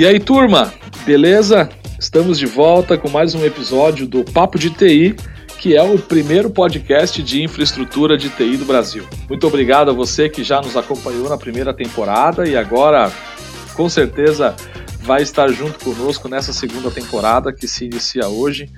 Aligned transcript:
E 0.00 0.06
aí, 0.06 0.18
turma, 0.18 0.72
beleza? 1.04 1.68
Estamos 1.98 2.38
de 2.38 2.46
volta 2.46 2.96
com 2.96 3.10
mais 3.10 3.34
um 3.34 3.44
episódio 3.44 4.08
do 4.08 4.24
Papo 4.24 4.58
de 4.58 4.70
TI, 4.70 5.14
que 5.58 5.76
é 5.76 5.82
o 5.82 5.98
primeiro 5.98 6.48
podcast 6.48 7.22
de 7.22 7.42
infraestrutura 7.42 8.16
de 8.16 8.30
TI 8.30 8.56
do 8.56 8.64
Brasil. 8.64 9.06
Muito 9.28 9.46
obrigado 9.46 9.90
a 9.90 9.92
você 9.92 10.26
que 10.26 10.42
já 10.42 10.58
nos 10.58 10.74
acompanhou 10.74 11.28
na 11.28 11.36
primeira 11.36 11.74
temporada 11.74 12.48
e 12.48 12.56
agora, 12.56 13.12
com 13.74 13.90
certeza, 13.90 14.56
vai 15.02 15.20
estar 15.20 15.52
junto 15.52 15.78
conosco 15.84 16.30
nessa 16.30 16.54
segunda 16.54 16.90
temporada 16.90 17.52
que 17.52 17.68
se 17.68 17.84
inicia 17.84 18.26
hoje, 18.26 18.70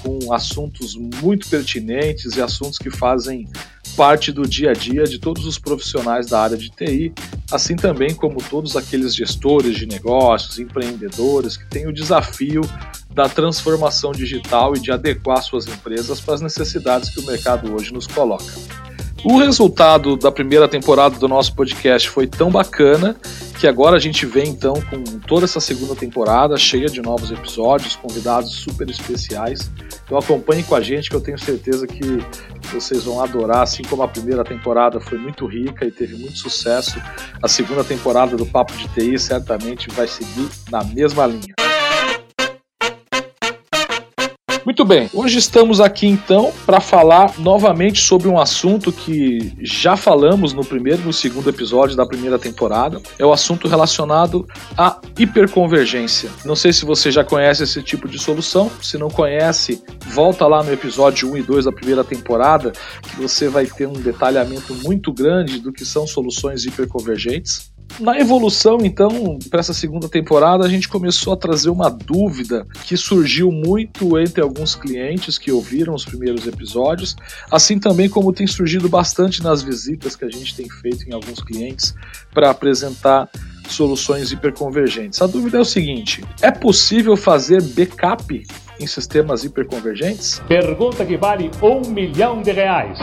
com 0.00 0.32
assuntos 0.32 0.94
muito 0.94 1.48
pertinentes 1.48 2.36
e 2.36 2.40
assuntos 2.40 2.78
que 2.78 2.88
fazem 2.88 3.48
parte 3.98 4.30
do 4.30 4.46
dia 4.46 4.70
a 4.70 4.74
dia 4.74 5.02
de 5.02 5.18
todos 5.18 5.44
os 5.44 5.58
profissionais 5.58 6.28
da 6.28 6.40
área 6.40 6.56
de 6.56 6.70
TI, 6.70 7.12
assim 7.50 7.74
também 7.74 8.14
como 8.14 8.40
todos 8.40 8.76
aqueles 8.76 9.12
gestores 9.12 9.76
de 9.76 9.86
negócios, 9.86 10.60
empreendedores 10.60 11.56
que 11.56 11.66
têm 11.66 11.88
o 11.88 11.92
desafio 11.92 12.60
da 13.10 13.28
transformação 13.28 14.12
digital 14.12 14.76
e 14.76 14.78
de 14.78 14.92
adequar 14.92 15.42
suas 15.42 15.66
empresas 15.66 16.20
para 16.20 16.34
as 16.34 16.40
necessidades 16.40 17.10
que 17.10 17.18
o 17.18 17.26
mercado 17.26 17.74
hoje 17.74 17.92
nos 17.92 18.06
coloca. 18.06 18.54
O 19.24 19.36
resultado 19.36 20.16
da 20.16 20.30
primeira 20.30 20.68
temporada 20.68 21.18
do 21.18 21.26
nosso 21.26 21.52
podcast 21.56 22.08
foi 22.08 22.28
tão 22.28 22.52
bacana 22.52 23.16
que 23.58 23.66
agora 23.66 23.96
a 23.96 23.98
gente 23.98 24.24
vem 24.24 24.48
então 24.48 24.74
com 24.74 25.02
toda 25.18 25.44
essa 25.44 25.58
segunda 25.58 25.94
temporada 25.96 26.56
cheia 26.56 26.86
de 26.86 27.02
novos 27.02 27.32
episódios, 27.32 27.96
convidados 27.96 28.52
super 28.52 28.88
especiais. 28.88 29.70
Então 30.04 30.16
acompanhe 30.16 30.62
com 30.62 30.76
a 30.76 30.80
gente 30.80 31.10
que 31.10 31.16
eu 31.16 31.20
tenho 31.20 31.38
certeza 31.38 31.86
que 31.86 32.00
vocês 32.72 33.04
vão 33.04 33.20
adorar, 33.20 33.62
assim 33.62 33.82
como 33.82 34.02
a 34.02 34.08
primeira 34.08 34.44
temporada 34.44 35.00
foi 35.00 35.18
muito 35.18 35.44
rica 35.46 35.84
e 35.84 35.90
teve 35.90 36.14
muito 36.14 36.38
sucesso. 36.38 37.02
A 37.42 37.48
segunda 37.48 37.82
temporada 37.82 38.36
do 38.36 38.46
Papo 38.46 38.72
de 38.74 38.86
TI 38.88 39.18
certamente 39.18 39.90
vai 39.90 40.06
seguir 40.06 40.48
na 40.70 40.84
mesma 40.84 41.26
linha. 41.26 41.57
Bem, 44.88 45.10
hoje 45.12 45.38
estamos 45.38 45.82
aqui 45.82 46.06
então 46.06 46.50
para 46.64 46.80
falar 46.80 47.38
novamente 47.38 48.00
sobre 48.00 48.26
um 48.26 48.40
assunto 48.40 48.90
que 48.90 49.52
já 49.60 49.98
falamos 49.98 50.54
no 50.54 50.64
primeiro 50.64 51.02
e 51.02 51.04
no 51.04 51.12
segundo 51.12 51.50
episódio 51.50 51.94
da 51.94 52.06
primeira 52.06 52.38
temporada. 52.38 52.98
É 53.18 53.26
o 53.26 53.30
assunto 53.30 53.68
relacionado 53.68 54.48
à 54.78 54.98
hiperconvergência. 55.18 56.30
Não 56.42 56.56
sei 56.56 56.72
se 56.72 56.86
você 56.86 57.10
já 57.10 57.22
conhece 57.22 57.64
esse 57.64 57.82
tipo 57.82 58.08
de 58.08 58.18
solução. 58.18 58.70
Se 58.80 58.96
não 58.96 59.10
conhece, 59.10 59.82
volta 60.06 60.46
lá 60.46 60.62
no 60.62 60.72
episódio 60.72 61.30
1 61.32 61.36
e 61.36 61.42
2 61.42 61.66
da 61.66 61.72
primeira 61.72 62.02
temporada, 62.02 62.72
que 63.02 63.16
você 63.16 63.46
vai 63.46 63.66
ter 63.66 63.86
um 63.86 63.92
detalhamento 63.92 64.74
muito 64.74 65.12
grande 65.12 65.60
do 65.60 65.70
que 65.70 65.84
são 65.84 66.06
soluções 66.06 66.64
hiperconvergentes. 66.64 67.70
Na 68.00 68.18
evolução, 68.18 68.78
então, 68.82 69.38
para 69.50 69.60
essa 69.60 69.74
segunda 69.74 70.08
temporada, 70.08 70.64
a 70.64 70.68
gente 70.68 70.88
começou 70.88 71.32
a 71.32 71.36
trazer 71.36 71.68
uma 71.68 71.90
dúvida 71.90 72.66
que 72.84 72.96
surgiu 72.96 73.50
muito 73.50 74.18
entre 74.18 74.40
alguns 74.40 74.74
clientes 74.74 75.36
que 75.36 75.50
ouviram 75.50 75.94
os 75.94 76.04
primeiros 76.04 76.46
episódios, 76.46 77.16
assim 77.50 77.78
também 77.78 78.08
como 78.08 78.32
tem 78.32 78.46
surgido 78.46 78.88
bastante 78.88 79.42
nas 79.42 79.62
visitas 79.62 80.14
que 80.14 80.24
a 80.24 80.30
gente 80.30 80.54
tem 80.54 80.68
feito 80.68 81.08
em 81.08 81.12
alguns 81.12 81.42
clientes 81.42 81.94
para 82.32 82.50
apresentar 82.50 83.28
soluções 83.68 84.32
hiperconvergentes. 84.32 85.20
A 85.20 85.26
dúvida 85.26 85.58
é 85.58 85.60
o 85.60 85.64
seguinte: 85.64 86.24
é 86.40 86.50
possível 86.50 87.16
fazer 87.16 87.62
backup 87.62 88.46
em 88.80 88.86
sistemas 88.86 89.44
hiperconvergentes? 89.44 90.40
Pergunta 90.46 91.04
que 91.04 91.16
vale 91.16 91.50
um 91.62 91.88
milhão 91.90 92.42
de 92.42 92.52
reais. 92.52 92.98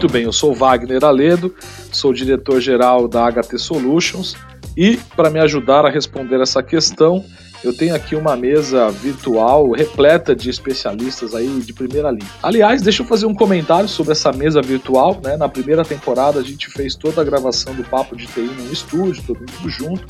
Muito 0.00 0.14
bem, 0.14 0.24
eu 0.24 0.32
sou 0.32 0.54
Wagner 0.54 1.04
Aledo, 1.04 1.54
sou 1.92 2.10
diretor-geral 2.14 3.06
da 3.06 3.30
HT 3.30 3.58
Solutions 3.58 4.34
e 4.74 4.96
para 5.14 5.28
me 5.28 5.38
ajudar 5.38 5.84
a 5.84 5.90
responder 5.90 6.40
essa 6.40 6.62
questão, 6.62 7.22
eu 7.62 7.76
tenho 7.76 7.94
aqui 7.94 8.16
uma 8.16 8.34
mesa 8.34 8.88
virtual 8.88 9.72
repleta 9.72 10.34
de 10.34 10.48
especialistas 10.48 11.34
aí 11.34 11.60
de 11.60 11.74
primeira 11.74 12.10
linha. 12.10 12.30
Aliás, 12.42 12.80
deixa 12.80 13.02
eu 13.02 13.06
fazer 13.06 13.26
um 13.26 13.34
comentário 13.34 13.90
sobre 13.90 14.12
essa 14.12 14.32
mesa 14.32 14.62
virtual. 14.62 15.20
Né? 15.22 15.36
Na 15.36 15.50
primeira 15.50 15.84
temporada 15.84 16.40
a 16.40 16.42
gente 16.42 16.70
fez 16.70 16.94
toda 16.94 17.20
a 17.20 17.24
gravação 17.24 17.74
do 17.74 17.84
Papo 17.84 18.16
de 18.16 18.26
TI 18.26 18.40
no 18.40 18.72
estúdio, 18.72 19.22
todo 19.26 19.40
mundo 19.40 19.68
junto, 19.68 20.06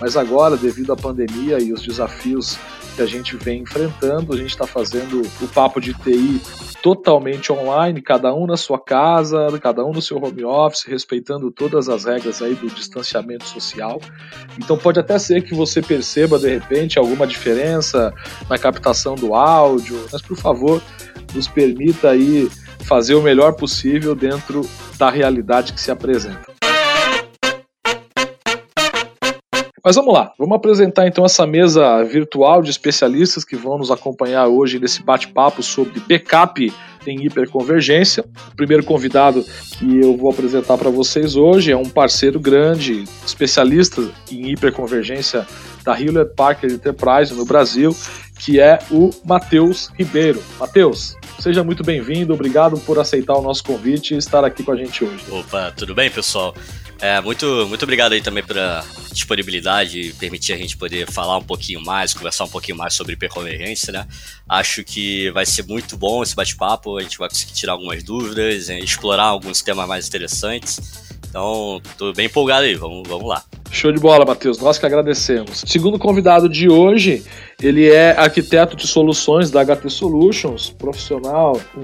mas 0.00 0.16
agora, 0.16 0.56
devido 0.56 0.92
à 0.92 0.96
pandemia 0.96 1.58
e 1.60 1.72
os 1.72 1.82
desafios 1.82 2.58
que 2.94 3.02
a 3.02 3.06
gente 3.06 3.36
vem 3.36 3.62
enfrentando, 3.62 4.32
a 4.32 4.36
gente 4.36 4.50
está 4.50 4.66
fazendo 4.66 5.22
o 5.40 5.48
Papo 5.48 5.80
de 5.80 5.94
TI 5.94 6.40
totalmente 6.82 7.52
online, 7.52 8.00
cada 8.00 8.34
um 8.34 8.46
na 8.46 8.56
sua 8.56 8.78
casa, 8.78 9.46
cada 9.60 9.84
um 9.84 9.92
no 9.92 10.02
seu 10.02 10.16
home 10.22 10.44
office, 10.44 10.84
respeitando 10.84 11.50
todas 11.50 11.88
as 11.88 12.04
regras 12.04 12.40
aí 12.40 12.54
do 12.54 12.68
distanciamento 12.68 13.44
social. 13.44 14.00
Então 14.58 14.76
pode 14.76 14.98
até 14.98 15.18
ser 15.18 15.42
que 15.42 15.54
você 15.54 15.82
perceba 15.82 16.38
de 16.38 16.48
repente 16.48 16.98
alguma 16.98 17.26
diferença 17.26 18.12
na 18.48 18.58
captação 18.58 19.14
do 19.14 19.34
áudio, 19.34 19.98
mas 20.12 20.22
por 20.22 20.36
favor, 20.36 20.82
nos 21.34 21.48
permita 21.48 22.10
aí 22.10 22.48
fazer 22.84 23.14
o 23.14 23.22
melhor 23.22 23.52
possível 23.54 24.14
dentro 24.14 24.62
da 24.98 25.10
realidade 25.10 25.72
que 25.72 25.80
se 25.80 25.90
apresenta. 25.90 26.57
Mas 29.88 29.96
vamos 29.96 30.12
lá, 30.12 30.34
vamos 30.38 30.54
apresentar 30.54 31.06
então 31.06 31.24
essa 31.24 31.46
mesa 31.46 32.04
virtual 32.04 32.60
de 32.60 32.68
especialistas 32.68 33.42
que 33.42 33.56
vão 33.56 33.78
nos 33.78 33.90
acompanhar 33.90 34.46
hoje 34.46 34.78
nesse 34.78 35.02
bate-papo 35.02 35.62
sobre 35.62 35.98
backup 36.00 36.70
em 37.06 37.24
hiperconvergência. 37.24 38.22
O 38.52 38.54
primeiro 38.54 38.84
convidado 38.84 39.42
que 39.78 39.98
eu 39.98 40.14
vou 40.14 40.30
apresentar 40.30 40.76
para 40.76 40.90
vocês 40.90 41.36
hoje 41.36 41.72
é 41.72 41.76
um 41.76 41.88
parceiro 41.88 42.38
grande, 42.38 43.04
especialista 43.24 44.06
em 44.30 44.50
hiperconvergência 44.50 45.46
da 45.82 45.98
Hewlett 45.98 46.34
Packard 46.36 46.74
Enterprise 46.74 47.32
no 47.32 47.46
Brasil, 47.46 47.96
que 48.38 48.60
é 48.60 48.78
o 48.90 49.08
Matheus 49.24 49.90
Ribeiro. 49.98 50.42
Matheus, 50.60 51.16
seja 51.38 51.64
muito 51.64 51.82
bem-vindo, 51.82 52.34
obrigado 52.34 52.78
por 52.80 52.98
aceitar 52.98 53.38
o 53.38 53.40
nosso 53.40 53.64
convite 53.64 54.12
e 54.12 54.18
estar 54.18 54.44
aqui 54.44 54.62
com 54.62 54.72
a 54.72 54.76
gente 54.76 55.02
hoje. 55.02 55.24
Opa, 55.30 55.72
tudo 55.74 55.94
bem, 55.94 56.10
pessoal? 56.10 56.54
É, 57.00 57.20
muito, 57.20 57.66
muito 57.68 57.82
obrigado 57.84 58.12
aí 58.12 58.20
também 58.20 58.42
pela 58.42 58.84
disponibilidade 59.12 60.00
e 60.00 60.12
permitir 60.12 60.52
a 60.52 60.56
gente 60.56 60.76
poder 60.76 61.10
falar 61.10 61.38
um 61.38 61.44
pouquinho 61.44 61.80
mais, 61.80 62.12
conversar 62.12 62.44
um 62.44 62.48
pouquinho 62.48 62.76
mais 62.76 62.94
sobre 62.94 63.12
hiperconvergência, 63.12 63.92
né? 63.92 64.06
Acho 64.48 64.82
que 64.82 65.30
vai 65.30 65.46
ser 65.46 65.64
muito 65.66 65.96
bom 65.96 66.22
esse 66.22 66.34
bate-papo, 66.34 66.98
a 66.98 67.02
gente 67.02 67.16
vai 67.16 67.28
conseguir 67.28 67.52
tirar 67.52 67.74
algumas 67.74 68.02
dúvidas, 68.02 68.68
é, 68.68 68.80
explorar 68.80 69.24
alguns 69.24 69.62
temas 69.62 69.86
mais 69.86 70.08
interessantes. 70.08 71.08
Então, 71.28 71.80
tô 71.96 72.12
bem 72.12 72.26
empolgado 72.26 72.64
aí, 72.64 72.74
vamos, 72.74 73.06
vamos 73.06 73.28
lá. 73.28 73.44
Show 73.70 73.92
de 73.92 74.00
bola, 74.00 74.24
Matheus. 74.24 74.58
Nós 74.58 74.78
que 74.78 74.86
agradecemos. 74.86 75.62
Segundo 75.66 75.98
convidado 75.98 76.48
de 76.48 76.70
hoje, 76.70 77.22
ele 77.62 77.88
é 77.88 78.18
arquiteto 78.18 78.74
de 78.74 78.86
soluções 78.86 79.50
da 79.50 79.62
HT 79.62 79.90
Solutions, 79.90 80.70
profissional 80.70 81.60
com 81.74 81.82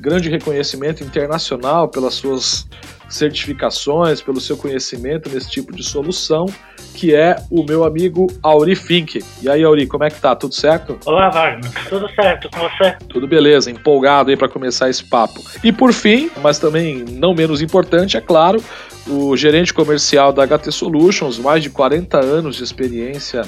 grande 0.00 0.30
reconhecimento 0.30 1.02
internacional 1.02 1.88
pelas 1.88 2.14
suas 2.14 2.66
certificações, 3.08 4.20
pelo 4.20 4.40
seu 4.40 4.56
conhecimento 4.56 5.28
nesse 5.28 5.50
tipo 5.50 5.74
de 5.74 5.82
solução, 5.82 6.46
que 6.94 7.14
é 7.14 7.36
o 7.50 7.64
meu 7.64 7.84
amigo 7.84 8.26
Auri 8.42 8.74
Fink. 8.76 9.22
E 9.42 9.48
aí, 9.48 9.62
Auri, 9.62 9.86
como 9.86 10.04
é 10.04 10.10
que 10.10 10.20
tá? 10.20 10.34
Tudo 10.34 10.54
certo? 10.54 10.98
Olá, 11.04 11.28
Wagner. 11.30 11.70
Tudo 11.88 12.08
certo 12.14 12.48
com 12.50 12.60
você? 12.60 12.96
Tudo 13.08 13.26
beleza, 13.26 13.70
empolgado 13.70 14.30
aí 14.30 14.36
para 14.36 14.48
começar 14.48 14.88
esse 14.88 15.04
papo. 15.04 15.42
E 15.62 15.72
por 15.72 15.92
fim, 15.92 16.30
mas 16.42 16.58
também 16.58 17.04
não 17.04 17.34
menos 17.34 17.60
importante, 17.60 18.16
é 18.16 18.20
claro, 18.20 18.62
o 19.06 19.36
gerente 19.36 19.72
comercial 19.72 20.32
da 20.32 20.46
HT 20.46 20.72
Solutions, 20.72 21.38
mais 21.38 21.62
de 21.62 21.70
40 21.70 22.18
anos 22.18 22.56
de 22.56 22.64
experiência 22.64 23.42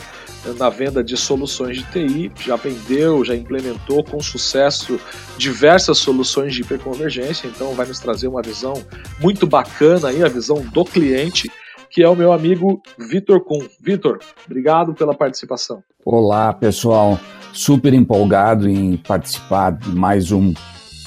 na 0.58 0.68
venda 0.68 1.02
de 1.02 1.16
soluções 1.16 1.78
de 1.78 1.82
TI, 1.84 2.32
já 2.40 2.56
vendeu, 2.56 3.24
já 3.24 3.34
implementou 3.34 4.04
com 4.04 4.20
sucesso 4.20 5.00
diversas 5.36 5.98
soluções 5.98 6.54
de 6.54 6.60
hiperconvergência, 6.60 7.48
então 7.48 7.74
vai 7.74 7.86
nos 7.86 7.98
trazer 7.98 8.28
uma 8.28 8.42
visão 8.42 8.74
muito 9.20 9.46
bacana 9.46 10.08
aí, 10.08 10.22
a 10.22 10.28
visão 10.28 10.60
do 10.72 10.84
cliente, 10.84 11.50
que 11.90 12.02
é 12.02 12.08
o 12.08 12.14
meu 12.14 12.32
amigo 12.32 12.80
Vitor 12.98 13.40
Kuhn. 13.40 13.66
Vitor, 13.80 14.20
obrigado 14.44 14.94
pela 14.94 15.14
participação. 15.14 15.82
Olá, 16.04 16.52
pessoal. 16.52 17.18
Super 17.52 17.94
empolgado 17.94 18.68
em 18.68 18.96
participar 18.96 19.72
de 19.72 19.90
mais 19.90 20.30
um 20.30 20.52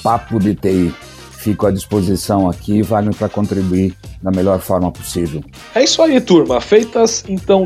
Papo 0.01 0.39
de 0.39 0.55
TI. 0.55 0.93
Fico 1.39 1.65
à 1.65 1.71
disposição 1.71 2.49
aqui, 2.49 2.81
vale 2.81 3.15
para 3.15 3.29
contribuir 3.29 3.95
da 4.21 4.29
melhor 4.29 4.59
forma 4.59 4.91
possível. 4.91 5.41
É 5.73 5.81
isso 5.81 6.01
aí, 6.01 6.19
turma. 6.19 6.59
Feitas 6.59 7.23
então 7.29 7.65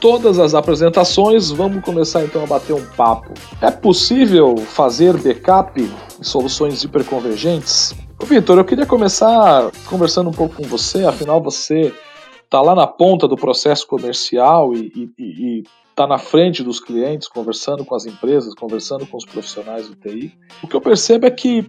todas 0.00 0.40
as 0.40 0.52
apresentações, 0.52 1.50
vamos 1.50 1.84
começar 1.84 2.24
então 2.24 2.42
a 2.42 2.46
bater 2.46 2.74
um 2.74 2.84
papo. 2.96 3.32
É 3.60 3.70
possível 3.70 4.56
fazer 4.56 5.16
backup 5.16 5.80
em 5.80 6.24
soluções 6.24 6.82
hiperconvergentes? 6.82 7.94
Vitor, 8.24 8.58
eu 8.58 8.64
queria 8.64 8.84
começar 8.84 9.70
conversando 9.86 10.30
um 10.30 10.32
pouco 10.32 10.56
com 10.56 10.64
você, 10.64 11.04
afinal 11.04 11.40
você 11.40 11.94
está 12.42 12.60
lá 12.60 12.74
na 12.74 12.86
ponta 12.86 13.28
do 13.28 13.36
processo 13.36 13.86
comercial 13.86 14.74
e 14.74 15.62
está 15.88 16.06
na 16.06 16.18
frente 16.18 16.64
dos 16.64 16.80
clientes, 16.80 17.28
conversando 17.28 17.84
com 17.84 17.94
as 17.94 18.06
empresas, 18.06 18.54
conversando 18.54 19.06
com 19.06 19.16
os 19.16 19.24
profissionais 19.24 19.88
do 19.88 19.94
TI. 19.94 20.36
O 20.62 20.66
que 20.66 20.74
eu 20.74 20.80
percebo 20.80 21.26
é 21.26 21.30
que 21.30 21.66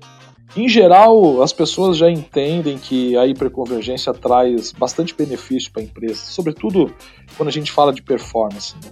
Em 0.56 0.70
geral, 0.70 1.42
as 1.42 1.52
pessoas 1.52 1.98
já 1.98 2.10
entendem 2.10 2.78
que 2.78 3.18
a 3.18 3.28
hiperconvergência 3.28 4.14
traz 4.14 4.72
bastante 4.72 5.14
benefício 5.14 5.72
para 5.72 5.82
a 5.82 5.86
empresa, 5.86 6.16
sobretudo 6.16 6.94
quando 7.36 7.50
a 7.50 7.52
gente 7.52 7.72
fala 7.72 7.94
de 7.94 8.02
performance. 8.02 8.74
Né? 8.84 8.92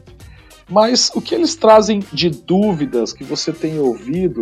Mas 0.69 1.11
o 1.15 1.21
que 1.21 1.35
eles 1.35 1.55
trazem 1.55 2.01
de 2.11 2.29
dúvidas 2.29 3.13
que 3.13 3.23
você 3.23 3.51
tem 3.51 3.79
ouvido 3.79 4.41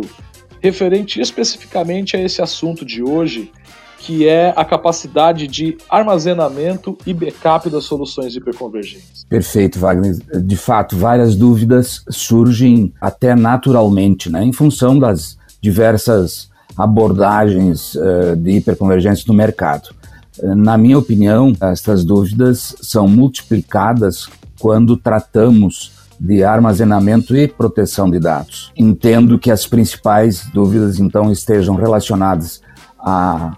referente 0.60 1.20
especificamente 1.20 2.16
a 2.16 2.20
esse 2.20 2.40
assunto 2.40 2.84
de 2.84 3.02
hoje, 3.02 3.52
que 3.98 4.26
é 4.26 4.52
a 4.56 4.64
capacidade 4.64 5.46
de 5.46 5.76
armazenamento 5.88 6.96
e 7.06 7.14
backup 7.14 7.68
das 7.70 7.84
soluções 7.84 8.34
hiperconvergentes. 8.34 9.24
Perfeito, 9.28 9.78
Wagner. 9.78 10.16
De 10.40 10.56
fato, 10.56 10.96
várias 10.96 11.36
dúvidas 11.36 12.04
surgem 12.08 12.92
até 13.00 13.34
naturalmente, 13.34 14.30
né, 14.30 14.42
em 14.44 14.52
função 14.52 14.98
das 14.98 15.36
diversas 15.60 16.51
abordagens 16.76 17.94
uh, 17.94 18.36
de 18.36 18.52
hiperconvergência 18.52 19.24
no 19.28 19.34
mercado. 19.34 19.90
Na 20.42 20.78
minha 20.78 20.98
opinião, 20.98 21.52
estas 21.60 22.04
dúvidas 22.04 22.74
são 22.80 23.06
multiplicadas 23.06 24.28
quando 24.58 24.96
tratamos 24.96 25.92
de 26.18 26.44
armazenamento 26.44 27.36
e 27.36 27.48
proteção 27.48 28.08
de 28.08 28.18
dados. 28.18 28.72
Entendo 28.76 29.38
que 29.38 29.50
as 29.50 29.66
principais 29.66 30.46
dúvidas 30.54 31.00
então 31.00 31.30
estejam 31.30 31.74
relacionadas 31.74 32.62
a 32.98 33.56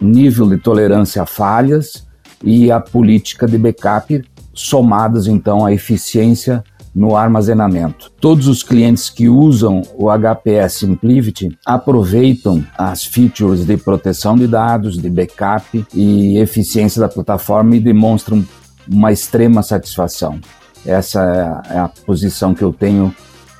nível 0.00 0.48
de 0.48 0.56
tolerância 0.56 1.22
a 1.22 1.26
falhas 1.26 2.06
e 2.42 2.70
a 2.72 2.80
política 2.80 3.46
de 3.46 3.58
backup, 3.58 4.24
somadas 4.54 5.26
então 5.26 5.66
à 5.66 5.72
eficiência 5.72 6.64
no 6.94 7.16
armazenamento. 7.16 8.10
Todos 8.20 8.48
os 8.48 8.62
clientes 8.62 9.10
que 9.10 9.28
usam 9.28 9.82
o 9.94 10.08
HPS 10.10 10.74
Simplivity 10.74 11.56
aproveitam 11.64 12.64
as 12.76 13.04
features 13.04 13.64
de 13.64 13.76
proteção 13.76 14.36
de 14.36 14.46
dados, 14.46 14.98
de 14.98 15.08
backup 15.08 15.84
e 15.94 16.38
eficiência 16.38 17.00
da 17.00 17.08
plataforma 17.08 17.76
e 17.76 17.80
demonstram 17.80 18.44
uma 18.90 19.12
extrema 19.12 19.62
satisfação. 19.62 20.40
Essa 20.86 21.62
é 21.70 21.78
a 21.78 21.88
posição 21.88 22.54
que 22.54 22.62
eu 22.62 22.72
tenho 22.72 23.14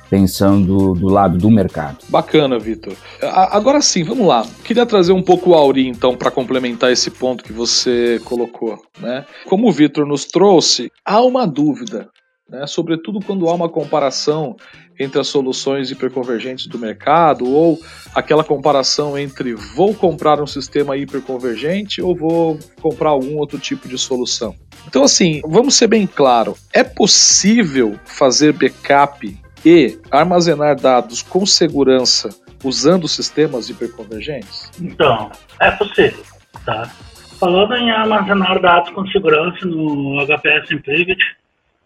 pensando 0.09 0.95
do 0.95 1.07
lado 1.07 1.37
do 1.37 1.51
mercado. 1.51 1.99
Bacana, 2.09 2.57
Vitor. 2.57 2.93
Agora 3.21 3.81
sim, 3.81 4.03
vamos 4.03 4.27
lá. 4.27 4.45
Queria 4.63 4.85
trazer 4.85 5.11
um 5.11 5.21
pouco 5.21 5.51
o 5.51 5.53
Auri, 5.53 5.87
então, 5.87 6.17
para 6.17 6.31
complementar 6.31 6.91
esse 6.91 7.11
ponto 7.11 7.43
que 7.43 7.53
você 7.53 8.19
colocou. 8.25 8.77
Né? 8.99 9.25
Como 9.45 9.69
o 9.69 9.71
Vitor 9.71 10.05
nos 10.05 10.25
trouxe, 10.25 10.91
há 11.05 11.21
uma 11.21 11.45
dúvida, 11.45 12.09
né? 12.49 12.65
sobretudo 12.67 13.19
quando 13.19 13.47
há 13.47 13.53
uma 13.53 13.69
comparação 13.69 14.55
entre 14.99 15.19
as 15.19 15.27
soluções 15.27 15.91
hiperconvergentes 15.91 16.67
do 16.67 16.77
mercado 16.77 17.49
ou 17.49 17.79
aquela 18.13 18.43
comparação 18.43 19.17
entre 19.17 19.53
vou 19.53 19.93
comprar 19.95 20.41
um 20.41 20.47
sistema 20.47 20.97
hiperconvergente 20.97 22.01
ou 22.01 22.15
vou 22.15 22.59
comprar 22.81 23.11
algum 23.11 23.37
outro 23.37 23.57
tipo 23.57 23.87
de 23.87 23.97
solução. 23.97 24.55
Então, 24.87 25.03
assim, 25.03 25.41
vamos 25.45 25.75
ser 25.75 25.87
bem 25.87 26.05
claro: 26.05 26.55
é 26.73 26.83
possível 26.83 27.97
fazer 28.05 28.51
backup 28.53 29.37
e 29.65 29.99
armazenar 30.11 30.75
dados 30.75 31.21
com 31.21 31.45
segurança 31.45 32.29
usando 32.63 33.07
sistemas 33.07 33.69
hiperconvergentes? 33.69 34.69
Então, 34.81 35.31
é 35.61 35.71
possível, 35.71 36.23
tá? 36.65 36.91
Falando 37.39 37.73
em 37.75 37.89
armazenar 37.89 38.61
dados 38.61 38.89
com 38.89 39.07
segurança 39.07 39.65
no 39.65 40.25
HPS 40.25 40.67
Simplivity, 40.67 41.23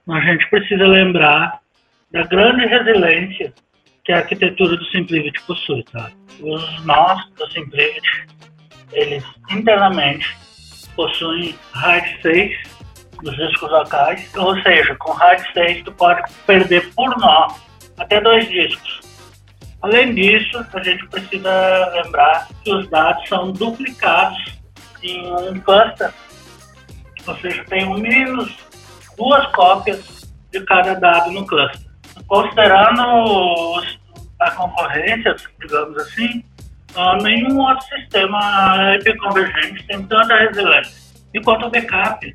a 0.09 0.19
gente 0.19 0.49
precisa 0.49 0.85
lembrar 0.85 1.59
da 2.11 2.23
grande 2.23 2.65
resiliência 2.65 3.53
que 4.03 4.11
a 4.11 4.17
arquitetura 4.17 4.75
do 4.75 4.85
Simplivity 4.85 5.41
possui, 5.43 5.83
tá? 5.91 6.11
Os 6.41 6.85
nós 6.85 7.25
do 7.37 7.49
Simplivity, 7.51 8.27
eles 8.91 9.23
internamente 9.49 10.35
possuem 10.95 11.55
RAID 11.73 12.21
6 12.21 12.57
dos 13.23 13.35
discos 13.37 13.71
locais, 13.71 14.29
ou 14.35 14.61
seja, 14.61 14.95
com 14.95 15.13
RAID 15.13 15.41
6 15.53 15.83
tu 15.83 15.91
pode 15.93 16.21
perder 16.45 16.93
por 16.93 17.17
nó 17.17 17.47
até 17.97 18.19
dois 18.19 18.47
discos. 18.49 18.99
Além 19.81 20.13
disso, 20.13 20.65
a 20.73 20.83
gente 20.83 21.07
precisa 21.07 21.91
lembrar 21.93 22.47
que 22.63 22.73
os 22.73 22.89
dados 22.89 23.27
são 23.27 23.51
duplicados 23.51 24.37
em 25.01 25.25
um 25.49 25.59
cluster, 25.59 26.13
ou 27.25 27.35
seja, 27.37 27.63
tem 27.65 27.85
um 27.85 27.97
menos 27.97 28.53
duas 29.23 29.45
cópias 29.53 30.33
de 30.51 30.59
cada 30.65 30.95
dado 30.95 31.31
no 31.31 31.45
cluster. 31.45 31.89
Considerando 32.27 33.01
os, 33.77 33.99
concorrência, 34.55 35.35
digamos 35.61 35.97
assim, 35.97 36.43
uh, 36.95 37.23
nenhum 37.23 37.57
outro 37.59 37.85
sistema 37.87 38.95
hiperconvergente 38.95 39.83
tem 39.87 40.05
tanta 40.05 40.35
resiliência. 40.35 41.13
Enquanto 41.33 41.67
o 41.67 41.69
backup, 41.69 42.33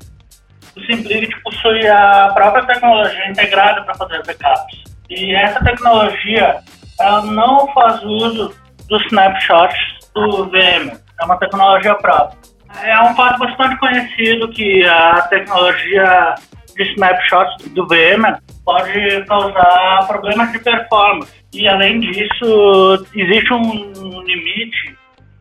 o 0.75 0.81
Simplicity 0.81 1.41
possui 1.43 1.87
a 1.87 2.31
própria 2.33 2.65
tecnologia 2.65 3.29
integrada 3.29 3.83
para 3.83 3.93
fazer 3.93 4.23
backups. 4.25 4.83
E 5.09 5.35
essa 5.35 5.63
tecnologia 5.63 6.57
ela 6.99 7.21
não 7.21 7.71
faz 7.73 8.03
uso 8.03 8.53
dos 8.87 9.05
snapshots 9.05 9.79
do 10.15 10.49
VM, 10.49 10.97
é 11.21 11.25
uma 11.25 11.37
tecnologia 11.37 11.93
própria. 11.95 12.37
É 12.83 13.01
um 13.01 13.15
fato 13.15 13.39
bastante 13.39 13.77
conhecido 13.77 14.49
que 14.49 14.85
a 14.85 15.21
tecnologia 15.23 16.35
de 16.79 16.93
snapshots 16.93 17.67
do 17.71 17.85
VM 17.85 18.39
pode 18.63 19.25
causar 19.25 20.07
problemas 20.07 20.51
de 20.53 20.59
performance. 20.59 21.31
E 21.53 21.67
além 21.67 21.99
disso, 21.99 23.05
existe 23.13 23.53
um 23.53 24.21
limite 24.21 24.97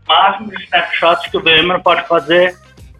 máximo 0.06 0.50
de 0.50 0.64
snapshots 0.64 1.30
que 1.30 1.36
o 1.36 1.42
VM 1.42 1.80
pode 1.82 2.06
fazer, 2.08 2.56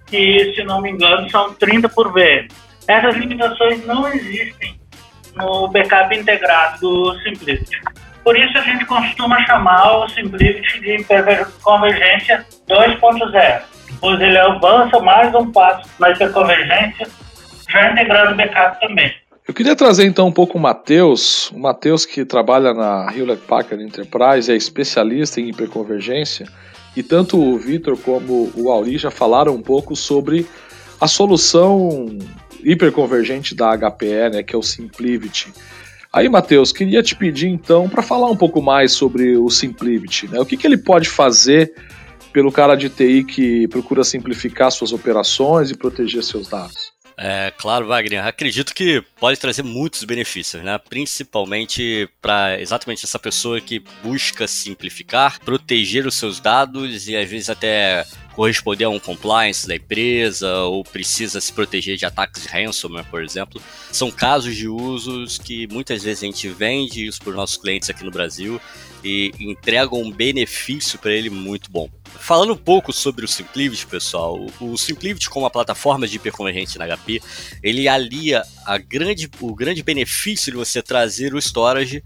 que, 0.07 0.53
se 0.55 0.63
não 0.63 0.81
me 0.81 0.91
engano, 0.91 1.29
são 1.31 1.53
30 1.55 1.89
por 1.89 2.13
VM. 2.13 2.47
Essas 2.87 3.17
limitações 3.17 3.85
não 3.85 4.07
existem 4.09 4.79
no 5.35 5.69
backup 5.69 6.17
integrado 6.17 6.79
do 6.81 7.19
Simplicity. 7.21 7.81
Por 8.23 8.39
isso 8.39 8.57
a 8.57 8.63
gente 8.63 8.85
costuma 8.85 9.45
chamar 9.47 10.05
o 10.05 10.09
Simplicity 10.11 10.81
de 10.81 10.97
hiperconvergência 11.01 12.47
2.0, 12.69 13.63
pois 14.01 14.21
ele 14.21 14.39
avança 14.39 15.01
mais 15.01 15.35
um 15.35 15.51
passo 15.51 15.89
na 15.99 16.11
hiperconvergência, 16.11 17.09
já 17.69 17.93
integrando 17.93 18.33
o 18.33 18.37
backup 18.37 18.81
também. 18.81 19.13
Eu 19.47 19.55
queria 19.55 19.75
trazer 19.75 20.05
então 20.05 20.29
um 20.29 20.33
pouco 20.33 20.59
o 20.59 20.61
Matheus, 20.61 21.51
o 21.53 21.59
Matheus 21.59 22.05
que 22.05 22.25
trabalha 22.25 22.75
na 22.75 23.11
Hewlett 23.15 23.43
Packard 23.47 23.83
Enterprise, 23.83 24.53
é 24.53 24.55
especialista 24.55 25.41
em 25.41 25.49
hiperconvergência, 25.49 26.47
e 26.95 27.03
tanto 27.03 27.41
o 27.41 27.57
Vitor 27.57 27.97
como 27.97 28.53
o 28.55 28.71
Auri 28.71 28.99
já 28.99 29.11
falaram 29.11 29.55
um 29.55 29.63
pouco 29.63 29.97
sobre 29.97 30.47
a 31.01 31.07
solução 31.07 32.07
hiperconvergente 32.63 33.55
da 33.55 33.77
HPE, 33.77 34.31
né, 34.33 34.43
que 34.43 34.55
é 34.55 34.59
o 34.59 34.63
Simplivity. 34.63 35.53
Aí, 36.13 36.29
Matheus, 36.29 36.73
queria 36.73 37.03
te 37.03 37.15
pedir 37.15 37.49
então 37.49 37.89
para 37.89 38.03
falar 38.03 38.31
um 38.31 38.37
pouco 38.37 38.61
mais 38.61 38.93
sobre 38.93 39.37
o 39.37 39.49
Simplivity. 39.49 40.27
Né? 40.29 40.41
O 40.41 40.45
que, 40.45 40.57
que 40.57 40.67
ele 40.67 40.79
pode 40.79 41.09
fazer 41.09 41.73
pelo 42.33 42.53
cara 42.53 42.75
de 42.75 42.89
TI 42.89 43.25
que 43.25 43.69
procura 43.69 44.05
simplificar 44.05 44.71
suas 44.71 44.93
operações 44.93 45.71
e 45.71 45.77
proteger 45.77 46.23
seus 46.23 46.49
dados? 46.49 46.93
É, 47.21 47.53
claro, 47.59 47.89
Wagner. 47.89 48.25
Acredito 48.25 48.73
que 48.73 49.03
pode 49.19 49.41
trazer 49.41 49.65
muitos 49.65 50.05
benefícios, 50.05 50.63
né? 50.63 50.79
Principalmente 50.79 52.09
para 52.23 52.61
exatamente 52.61 53.05
essa 53.05 53.19
pessoa 53.19 53.61
que 53.61 53.83
busca 54.05 54.47
simplificar, 54.47 55.41
proteger 55.41 56.07
os 56.07 56.15
seus 56.15 56.39
dados 56.39 57.09
e 57.09 57.17
às 57.17 57.29
vezes 57.29 57.51
até 57.51 58.07
corresponder 58.37 58.85
a 58.85 58.89
um 58.89 59.01
compliance 59.01 59.67
da 59.67 59.75
empresa 59.75 60.59
ou 60.59 60.85
precisa 60.85 61.41
se 61.41 61.53
proteger 61.53 61.97
de 61.97 62.07
ataques 62.07 62.43
de 62.43 62.49
ransomware, 62.49 63.05
por 63.11 63.21
exemplo. 63.21 63.61
São 63.91 64.13
casos 64.13 64.55
de 64.55 64.69
usos 64.69 65.39
que 65.39 65.67
muitas 65.67 66.05
vezes 66.05 66.23
a 66.23 66.27
gente 66.27 66.49
vende 66.51 67.05
isso 67.05 67.19
para 67.21 67.31
os 67.31 67.37
nossos 67.37 67.57
clientes 67.57 67.91
aqui 67.91 68.05
no 68.05 68.13
Brasil 68.13 68.61
e 69.03 69.33
entregam 69.41 70.01
um 70.01 70.13
benefício 70.13 71.01
para 71.01 71.11
ele 71.11 71.31
muito 71.31 71.69
bom. 71.69 71.91
Falando 72.19 72.53
um 72.53 72.57
pouco 72.57 72.93
sobre 72.93 73.25
o 73.25 73.29
Simplivity, 73.29 73.87
pessoal, 73.87 74.47
o 74.61 74.77
Simplivity 74.77 75.31
como 75.31 75.45
uma 75.45 75.51
plataforma 75.51 76.07
de 76.07 76.17
hiperconvergência 76.17 76.79
na 76.79 76.97
HP, 76.97 77.23
ele 77.63 77.89
alia 77.89 78.43
a 78.67 78.79
grande, 78.79 79.31
o 79.41 79.55
grande 79.55 79.83
benefício 79.83 80.53
de 80.53 80.59
você 80.59 80.83
trazer 80.83 81.35
o 81.35 81.39
storage 81.39 82.03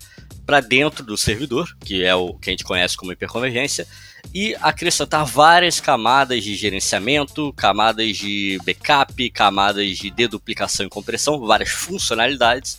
para 0.46 0.60
dentro 0.60 1.04
do 1.04 1.16
servidor, 1.16 1.76
que 1.84 2.04
é 2.04 2.14
o 2.14 2.34
que 2.34 2.50
a 2.50 2.52
gente 2.52 2.64
conhece 2.64 2.96
como 2.96 3.12
hiperconvergência, 3.12 3.86
e 4.34 4.54
acrescentar 4.60 5.24
várias 5.24 5.80
camadas 5.80 6.42
de 6.42 6.54
gerenciamento, 6.54 7.52
camadas 7.54 8.16
de 8.16 8.58
backup, 8.64 9.30
camadas 9.30 9.98
de 9.98 10.10
deduplicação 10.10 10.86
e 10.86 10.88
compressão, 10.88 11.40
várias 11.40 11.70
funcionalidades 11.70 12.78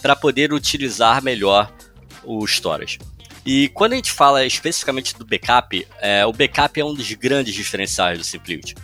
para 0.00 0.14
poder 0.14 0.52
utilizar 0.52 1.22
melhor 1.22 1.72
o 2.24 2.44
storage. 2.44 2.98
E 3.46 3.68
quando 3.68 3.92
a 3.92 3.96
gente 3.96 4.10
fala 4.10 4.44
especificamente 4.44 5.16
do 5.16 5.24
backup, 5.24 5.86
é, 6.00 6.26
o 6.26 6.32
backup 6.32 6.80
é 6.80 6.84
um 6.84 6.92
dos 6.92 7.10
grandes 7.12 7.54
diferenciais 7.54 8.18
do 8.18 8.24
Simplicity. 8.24 8.74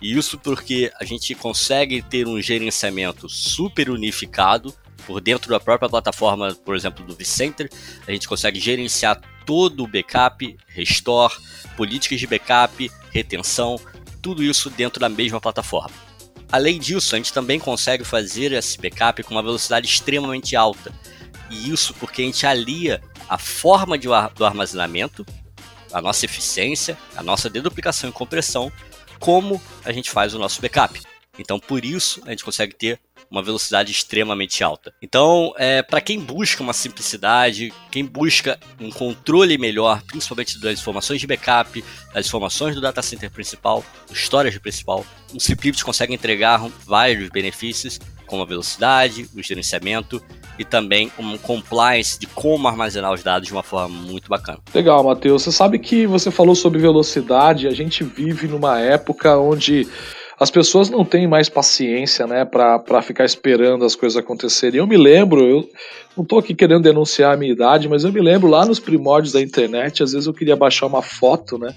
E 0.00 0.16
isso 0.16 0.38
porque 0.38 0.92
a 1.00 1.04
gente 1.04 1.34
consegue 1.34 2.00
ter 2.02 2.28
um 2.28 2.40
gerenciamento 2.40 3.28
super 3.28 3.90
unificado 3.90 4.72
por 5.08 5.20
dentro 5.20 5.50
da 5.50 5.58
própria 5.58 5.88
plataforma, 5.88 6.54
por 6.64 6.76
exemplo, 6.76 7.04
do 7.04 7.16
vCenter. 7.16 7.68
A 8.06 8.12
gente 8.12 8.28
consegue 8.28 8.60
gerenciar 8.60 9.20
todo 9.44 9.82
o 9.82 9.88
backup, 9.88 10.56
restore, 10.68 11.34
políticas 11.76 12.20
de 12.20 12.26
backup, 12.28 12.90
retenção, 13.10 13.76
tudo 14.22 14.44
isso 14.44 14.70
dentro 14.70 15.00
da 15.00 15.08
mesma 15.08 15.40
plataforma. 15.40 15.94
Além 16.50 16.78
disso, 16.78 17.16
a 17.16 17.18
gente 17.18 17.32
também 17.32 17.58
consegue 17.58 18.04
fazer 18.04 18.52
esse 18.52 18.78
backup 18.80 19.20
com 19.24 19.34
uma 19.34 19.42
velocidade 19.42 19.88
extremamente 19.88 20.54
alta. 20.54 20.92
E 21.50 21.70
isso 21.70 21.92
porque 21.94 22.22
a 22.22 22.24
gente 22.24 22.46
alia 22.46 23.02
a 23.32 23.38
forma 23.38 23.96
de, 23.96 24.08
do 24.34 24.44
armazenamento, 24.44 25.24
a 25.90 26.02
nossa 26.02 26.26
eficiência, 26.26 26.98
a 27.16 27.22
nossa 27.22 27.48
deduplicação 27.48 28.10
e 28.10 28.12
compressão, 28.12 28.70
como 29.18 29.58
a 29.86 29.90
gente 29.90 30.10
faz 30.10 30.34
o 30.34 30.38
nosso 30.38 30.60
backup. 30.60 31.00
Então, 31.38 31.58
por 31.58 31.82
isso, 31.82 32.20
a 32.26 32.30
gente 32.30 32.44
consegue 32.44 32.74
ter 32.74 33.00
uma 33.30 33.42
velocidade 33.42 33.90
extremamente 33.90 34.62
alta. 34.62 34.92
Então, 35.00 35.54
é, 35.56 35.82
para 35.82 36.02
quem 36.02 36.20
busca 36.20 36.62
uma 36.62 36.74
simplicidade, 36.74 37.72
quem 37.90 38.04
busca 38.04 38.60
um 38.78 38.90
controle 38.90 39.56
melhor, 39.56 40.02
principalmente 40.02 40.60
das 40.60 40.78
informações 40.78 41.18
de 41.18 41.26
backup, 41.26 41.82
das 42.12 42.26
informações 42.26 42.74
do 42.74 42.82
data 42.82 43.00
center 43.00 43.30
principal, 43.30 43.82
do 44.08 44.14
storage 44.14 44.60
principal, 44.60 45.06
o 45.32 45.40
Simplivity 45.40 45.82
consegue 45.82 46.12
entregar 46.12 46.60
vários 46.84 47.30
benefícios, 47.30 47.98
como 48.26 48.42
a 48.42 48.46
velocidade, 48.46 49.26
o 49.34 49.42
gerenciamento 49.42 50.22
e 50.62 50.64
também 50.64 51.12
um 51.18 51.36
compliance 51.36 52.18
de 52.18 52.26
como 52.26 52.66
armazenar 52.66 53.12
os 53.12 53.22
dados 53.22 53.46
de 53.46 53.52
uma 53.52 53.62
forma 53.62 53.88
muito 53.88 54.28
bacana. 54.28 54.58
Legal, 54.74 55.04
Matheus. 55.04 55.42
Você 55.42 55.52
sabe 55.52 55.78
que 55.78 56.06
você 56.06 56.30
falou 56.30 56.54
sobre 56.54 56.78
velocidade, 56.78 57.68
a 57.68 57.72
gente 57.72 58.02
vive 58.02 58.48
numa 58.48 58.80
época 58.80 59.36
onde 59.36 59.86
as 60.40 60.50
pessoas 60.50 60.90
não 60.90 61.04
têm 61.04 61.28
mais 61.28 61.48
paciência, 61.48 62.26
né, 62.26 62.44
para 62.44 63.02
ficar 63.02 63.24
esperando 63.24 63.84
as 63.84 63.94
coisas 63.94 64.16
acontecerem. 64.16 64.80
Eu 64.80 64.86
me 64.88 64.96
lembro, 64.96 65.40
eu 65.40 65.68
não 66.16 66.24
estou 66.24 66.38
aqui 66.38 66.52
querendo 66.52 66.82
denunciar 66.82 67.34
a 67.34 67.36
minha 67.36 67.52
idade, 67.52 67.88
mas 67.88 68.02
eu 68.02 68.12
me 68.12 68.20
lembro 68.20 68.48
lá 68.48 68.64
nos 68.64 68.80
primórdios 68.80 69.32
da 69.32 69.40
internet, 69.40 70.02
às 70.02 70.10
vezes 70.12 70.26
eu 70.26 70.34
queria 70.34 70.56
baixar 70.56 70.86
uma 70.86 71.02
foto, 71.02 71.58
né, 71.58 71.72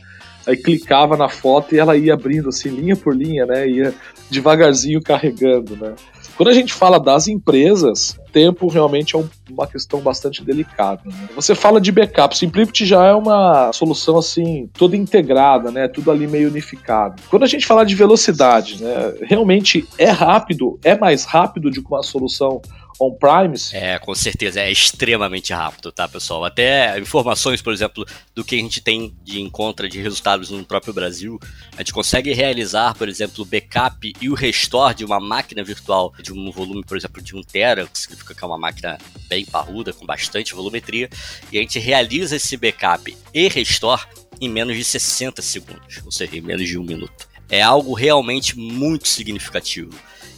aí 0.47 0.57
clicava 0.57 1.15
na 1.15 1.29
foto 1.29 1.75
e 1.75 1.79
ela 1.79 1.95
ia 1.95 2.15
abrindo 2.15 2.49
assim, 2.49 2.69
linha 2.69 2.95
por 2.95 3.15
linha, 3.15 3.45
né, 3.45 3.67
ia 3.69 3.93
devagarzinho 4.31 4.99
carregando, 4.99 5.75
né. 5.75 5.93
Quando 6.35 6.49
a 6.49 6.53
gente 6.53 6.73
fala 6.73 6.99
das 6.99 7.27
empresas, 7.27 8.17
tempo 8.35 8.67
realmente 8.67 9.15
é 9.15 9.17
um, 9.17 9.29
uma 9.49 9.65
questão 9.65 10.01
bastante 10.01 10.43
delicada. 10.43 11.01
Né? 11.05 11.29
Você 11.37 11.55
fala 11.55 11.79
de 11.79 11.89
backup, 11.89 12.37
Simplicity 12.37 12.85
já 12.85 13.05
é 13.05 13.13
uma 13.13 13.71
solução 13.71 14.17
assim 14.17 14.69
toda 14.73 14.97
integrada, 14.97 15.71
né? 15.71 15.87
Tudo 15.87 16.11
ali 16.11 16.27
meio 16.27 16.49
unificado. 16.49 17.23
Quando 17.29 17.43
a 17.43 17.47
gente 17.47 17.65
fala 17.65 17.85
de 17.85 17.95
velocidade, 17.95 18.83
né? 18.83 19.13
Realmente 19.21 19.87
é 19.97 20.09
rápido, 20.09 20.77
é 20.83 20.97
mais 20.97 21.23
rápido 21.23 21.71
do 21.71 21.81
que 21.81 21.87
uma 21.87 22.03
solução 22.03 22.61
on-premise? 22.99 23.75
É, 23.75 23.99
com 23.99 24.13
certeza, 24.15 24.59
é 24.59 24.71
extremamente 24.71 25.53
rápido, 25.53 25.91
tá, 25.91 26.07
pessoal? 26.07 26.45
Até 26.45 26.97
informações, 26.99 27.61
por 27.61 27.73
exemplo, 27.73 28.05
do 28.33 28.43
que 28.43 28.55
a 28.55 28.57
gente 28.57 28.81
tem 28.81 29.15
de 29.23 29.41
encontra 29.41 29.87
de 29.89 30.01
resultados 30.01 30.49
no 30.49 30.63
próprio 30.63 30.93
Brasil, 30.93 31.39
a 31.73 31.77
gente 31.77 31.93
consegue 31.93 32.33
realizar, 32.33 32.95
por 32.95 33.09
exemplo, 33.09 33.43
o 33.43 33.45
backup 33.45 34.13
e 34.19 34.29
o 34.29 34.33
restore 34.33 34.95
de 34.95 35.05
uma 35.05 35.19
máquina 35.19 35.63
virtual 35.63 36.13
de 36.21 36.33
um 36.33 36.51
volume, 36.51 36.83
por 36.83 36.97
exemplo, 36.97 37.21
de 37.21 37.35
1 37.35 37.43
tera, 37.43 37.87
que 37.87 37.99
significa 37.99 38.33
que 38.33 38.43
é 38.43 38.47
uma 38.47 38.57
máquina 38.57 38.97
bem 39.27 39.45
parruda, 39.45 39.93
com 39.93 40.05
bastante 40.05 40.53
volumetria, 40.53 41.09
e 41.51 41.57
a 41.57 41.61
gente 41.61 41.79
realiza 41.79 42.35
esse 42.35 42.57
backup 42.57 43.15
e 43.33 43.47
restore 43.47 44.03
em 44.39 44.49
menos 44.49 44.75
de 44.75 44.83
60 44.83 45.41
segundos, 45.41 46.01
ou 46.03 46.11
seja, 46.11 46.35
em 46.35 46.41
menos 46.41 46.67
de 46.67 46.77
um 46.77 46.83
minuto. 46.83 47.27
É 47.49 47.61
algo 47.61 47.93
realmente 47.93 48.57
muito 48.57 49.07
significativo. 49.07 49.91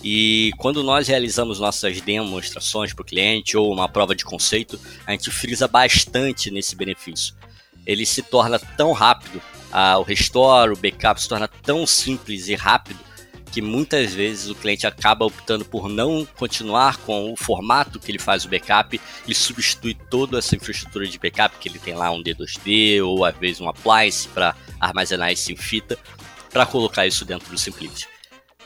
E 0.04 0.51
quando 0.58 0.84
nós 0.84 1.08
realizamos 1.08 1.60
nossas 1.60 2.00
demonstrações 2.01 2.94
para 2.94 3.01
o 3.01 3.06
cliente 3.06 3.58
ou 3.58 3.72
uma 3.74 3.89
prova 3.89 4.16
de 4.16 4.24
conceito, 4.24 4.80
a 5.06 5.12
gente 5.12 5.32
frisa 5.32 5.68
bastante 5.68 6.51
nesse 6.51 6.75
benefício. 6.75 7.36
Ele 7.86 8.06
se 8.06 8.22
torna 8.22 8.60
tão 8.60 8.92
rápido, 8.92 9.42
o 10.00 10.04
restore, 10.04 10.72
o 10.72 10.77
backup 10.77 11.22
se 11.22 11.27
torna 11.27 11.48
tão 11.48 11.86
simples 11.88 12.48
e 12.48 12.56
rápido 12.56 13.00
que 13.51 13.62
muitas 13.62 14.13
vezes 14.13 14.50
o 14.50 14.56
cliente 14.56 14.86
acaba 14.86 15.25
optando 15.25 15.66
por 15.66 15.89
não 15.89 16.27
continuar 16.38 16.98
com 16.98 17.32
o 17.32 17.36
formato 17.36 18.00
que 18.00 18.12
ele 18.12 18.20
faz 18.20 18.46
o 18.46 18.50
backup 18.50 19.00
e 19.27 19.34
substitui 19.34 19.96
toda 20.10 20.38
essa 20.38 20.56
infraestrutura 20.56 21.08
de 21.08 21.18
backup 21.18 21.58
que 21.58 21.70
ele 21.70 21.80
tem 21.80 21.96
lá 21.96 22.12
um 22.12 22.22
D2D 22.22 23.04
ou 23.04 23.25
às 23.25 23.36
vezes 23.38 23.62
um 23.62 23.70
appliance 23.70 24.27
para 24.27 24.56
armazenar 24.80 25.32
isso 25.32 25.51
em 25.51 25.56
fita 25.56 25.98
para 26.51 26.66
colocar 26.66 27.08
isso 27.08 27.25
dentro 27.25 27.50
do 27.50 27.58
Simplicity. 27.58 28.17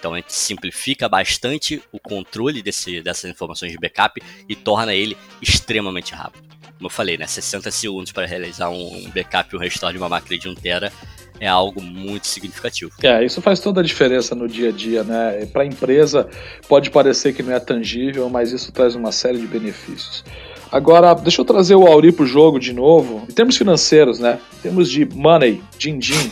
Então 0.01 0.15
a 0.15 0.17
gente 0.17 0.33
simplifica 0.33 1.07
bastante 1.07 1.79
o 1.91 1.99
controle 1.99 2.63
desse, 2.63 3.03
dessas 3.03 3.29
informações 3.29 3.71
de 3.71 3.77
backup 3.77 4.19
e 4.49 4.55
torna 4.55 4.95
ele 4.95 5.15
extremamente 5.39 6.15
rápido. 6.15 6.43
Como 6.75 6.87
eu 6.87 6.89
falei, 6.89 7.19
né, 7.19 7.27
60 7.27 7.69
segundos 7.69 8.11
para 8.11 8.25
realizar 8.25 8.71
um 8.71 9.07
backup 9.13 9.53
e 9.53 9.55
um 9.55 9.59
restore 9.59 9.93
de 9.93 9.99
uma 9.99 10.09
máquina 10.09 10.39
de 10.39 10.49
1 10.49 10.55
tera 10.55 10.91
é 11.39 11.47
algo 11.47 11.83
muito 11.83 12.25
significativo. 12.25 12.91
É, 13.03 13.23
isso 13.23 13.43
faz 13.43 13.59
toda 13.59 13.81
a 13.81 13.83
diferença 13.83 14.33
no 14.33 14.47
dia 14.47 14.69
a 14.69 14.71
dia, 14.71 15.03
né? 15.03 15.45
Para 15.45 15.61
a 15.61 15.65
empresa 15.67 16.27
pode 16.67 16.89
parecer 16.89 17.33
que 17.33 17.43
não 17.43 17.53
é 17.53 17.59
tangível, 17.59 18.27
mas 18.27 18.51
isso 18.51 18.71
traz 18.71 18.95
uma 18.95 19.11
série 19.11 19.37
de 19.37 19.45
benefícios. 19.45 20.23
Agora, 20.71 21.13
deixa 21.13 21.41
eu 21.41 21.45
trazer 21.45 21.75
o 21.75 21.85
Auri 21.85 22.11
para 22.11 22.23
o 22.23 22.27
jogo 22.27 22.59
de 22.59 22.73
novo. 22.73 23.23
Em 23.29 23.33
termos 23.33 23.55
financeiros, 23.55 24.17
né? 24.17 24.39
Em 24.57 24.61
termos 24.63 24.89
de 24.89 25.05
money, 25.05 25.61
din-din, 25.77 26.31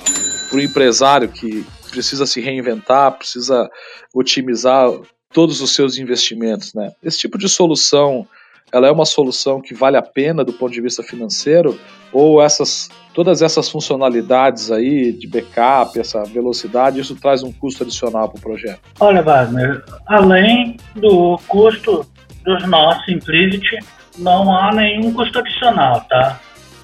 para 0.50 0.58
o 0.58 0.62
empresário 0.62 1.30
que 1.30 1.64
precisa 1.89 2.25
se 2.25 2.41
reinventar, 2.41 3.12
precisa 3.12 3.69
otimizar 4.13 4.89
todos 5.34 5.62
os 5.62 5.75
seus 5.75 5.98
investimentos, 5.98 6.74
né? 6.74 6.91
Esse 7.03 7.19
tipo 7.19 7.38
de 7.38 7.48
solução, 7.48 8.27
ela 8.72 8.88
é 8.88 8.91
uma 8.91 9.05
solução 9.05 9.62
que 9.62 9.74
vale 9.74 9.98
a 9.98 10.01
pena 10.01 10.43
do 10.43 10.53
ponto 10.53 10.74
de 10.74 10.81
vista 10.81 11.03
financeiro 11.03 11.79
ou 12.12 12.41
essas 12.41 12.89
todas 13.13 13.41
essas 13.41 13.69
funcionalidades 13.69 14.72
aí 14.72 15.12
de 15.12 15.27
backup, 15.27 16.00
essa 16.00 16.24
velocidade, 16.24 17.00
isso 17.00 17.15
traz 17.15 17.43
um 17.43 17.51
custo 17.51 17.84
adicional 17.84 18.29
para 18.29 18.38
o 18.38 18.41
projeto? 18.41 18.79
Olha, 19.00 19.22
Wagner, 19.22 19.84
além 20.08 20.77
do 20.96 21.38
custo 21.48 22.05
dos 22.46 22.65
nossos 22.67 23.03
Simplicity, 23.05 23.79
não 24.17 24.55
há 24.55 24.74
nenhum 24.74 25.13
custo 25.13 25.39
adicional, 25.39 26.01
tá? 26.10 26.39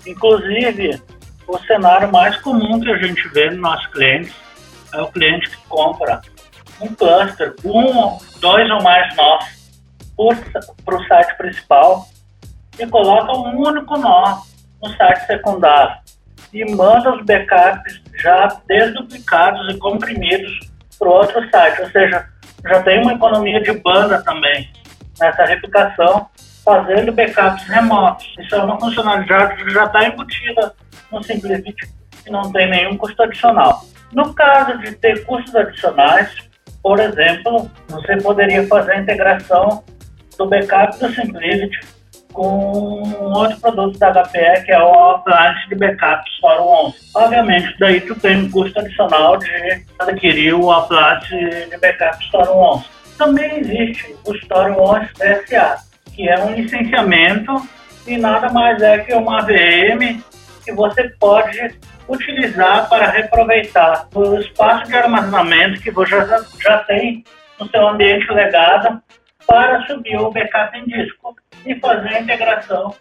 Inclusive, 0.05 1.01
o 1.47 1.57
cenário 1.59 2.11
mais 2.11 2.35
comum 2.41 2.79
que 2.79 2.91
a 2.91 2.97
gente 2.97 3.27
vê 3.29 3.49
nos 3.49 3.59
nossos 3.59 3.87
clientes 3.87 4.33
é 4.95 5.01
o 5.01 5.11
cliente 5.11 5.49
que 5.49 5.57
compra 5.67 6.21
um 6.81 6.93
cluster, 6.93 7.55
um, 7.63 8.17
dois 8.39 8.69
ou 8.69 8.81
mais 8.81 9.15
nós 9.15 9.55
para 10.85 10.95
o 10.95 11.07
site 11.07 11.37
principal 11.37 12.05
e 12.79 12.87
coloca 12.87 13.31
um 13.31 13.61
único 13.61 13.97
nó 13.97 14.41
no 14.81 14.89
site 14.95 15.25
secundário 15.25 15.95
e 16.53 16.63
manda 16.73 17.13
os 17.13 17.25
backups 17.25 18.01
já 18.21 18.47
desduplicados 18.67 19.73
e 19.73 19.77
comprimidos 19.77 20.51
para 20.97 21.09
outro 21.09 21.49
site, 21.49 21.81
ou 21.81 21.89
seja, 21.91 22.25
já 22.63 22.81
tem 22.81 23.01
uma 23.01 23.13
economia 23.13 23.61
de 23.61 23.73
banda 23.73 24.23
também 24.23 24.69
nessa 25.19 25.43
replicação, 25.45 26.27
fazendo 26.63 27.11
backups 27.11 27.63
remotos. 27.67 28.25
Isso 28.39 28.55
é 28.55 28.63
uma 28.63 28.79
funcionalidade 28.79 29.63
que 29.63 29.69
já 29.69 29.85
está 29.85 30.07
embutida 30.07 30.73
no 31.11 31.21
Simplicity 31.23 31.93
e 32.25 32.29
não 32.29 32.51
tem 32.51 32.69
nenhum 32.69 32.97
custo 32.97 33.21
adicional. 33.21 33.83
No 34.13 34.33
caso 34.33 34.77
de 34.79 34.95
ter 34.95 35.25
custos 35.25 35.55
adicionais, 35.55 36.29
por 36.81 36.99
exemplo, 36.99 37.69
você 37.87 38.17
poderia 38.17 38.65
fazer 38.67 38.93
a 38.93 38.99
integração 38.99 39.83
do 40.37 40.47
backup 40.47 40.97
do 40.99 41.09
Simplicity 41.13 41.79
com 42.35 43.01
um 43.01 43.33
outro 43.33 43.59
produto 43.59 43.97
da 43.97 44.11
HPE, 44.11 44.65
que 44.65 44.71
é 44.71 44.79
o 44.79 45.09
Appliance 45.11 45.67
de 45.69 45.75
Backup 45.75 46.29
Store 46.35 46.59
11. 46.59 46.95
Obviamente, 47.15 47.75
daí 47.79 48.01
tu 48.01 48.13
tem 48.15 48.43
um 48.43 48.51
custo 48.51 48.79
adicional 48.79 49.37
de 49.37 49.83
adquirir 49.99 50.53
o 50.53 50.69
Appliance 50.69 51.29
de 51.29 51.77
Backup 51.77 52.23
Store 52.25 52.49
11. 52.49 52.85
Também 53.17 53.59
existe 53.59 54.15
o 54.27 54.35
Store 54.35 54.71
11 54.73 55.07
DSA, 55.13 55.77
que 56.13 56.27
é 56.27 56.37
um 56.43 56.53
licenciamento 56.53 57.67
e 58.05 58.17
nada 58.17 58.49
mais 58.49 58.81
é 58.81 58.99
que 58.99 59.13
uma 59.13 59.41
VM 59.41 60.21
que 60.63 60.73
você 60.73 61.09
pode 61.19 61.79
utilizar 62.07 62.87
para 62.89 63.09
reaproveitar 63.09 64.07
o 64.13 64.35
espaço 64.39 64.85
de 64.87 64.95
armazenamento 64.95 65.81
que 65.81 65.91
você 65.91 66.11
já, 66.11 66.45
já 66.61 66.77
tem 66.79 67.23
no 67.59 67.67
seu 67.69 67.87
ambiente 67.87 68.31
legado 68.31 69.01
para 69.47 69.85
subir 69.87 70.17
o 70.19 70.31
backup 70.31 70.77
em 70.77 70.85
disco 70.85 71.35
e 71.65 71.75
fazer 71.75 72.09
a 72.09 72.21
integração 72.21 72.93